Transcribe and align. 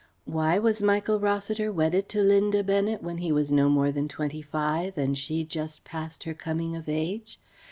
Why 0.25 0.57
was 0.57 0.81
Michael 0.81 1.19
Rossiter 1.19 1.71
wedded 1.71 2.09
to 2.09 2.23
Linda 2.23 2.63
Bennet 2.63 3.03
when 3.03 3.19
he 3.19 3.31
was 3.31 3.51
no 3.51 3.69
more 3.69 3.91
than 3.91 4.07
twenty 4.07 4.41
five, 4.41 4.97
and 4.97 5.15
she 5.15 5.45
just 5.45 5.83
past 5.83 6.23
her 6.23 6.33
coming 6.33 6.75
of 6.75 6.89
age? 6.89 7.37